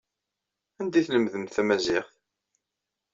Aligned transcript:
Anda 0.79 0.97
ay 0.97 1.05
tlemdemt 1.05 1.53
tamaziɣt? 1.55 2.11